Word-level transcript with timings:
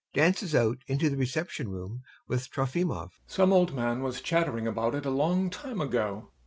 [Dances 0.15 0.55
out 0.55 0.79
into 0.87 1.11
the 1.11 1.15
reception 1.15 1.69
room 1.69 2.01
with 2.27 2.49
TROFIMOV.] 2.49 3.11
YASHA. 3.11 3.19
Some 3.27 3.53
old 3.53 3.75
man 3.75 4.01
was 4.01 4.19
chattering 4.19 4.65
about 4.65 4.95
it 4.95 5.05
a 5.05 5.11
long 5.11 5.51
time 5.51 5.79
ago. 5.79 6.31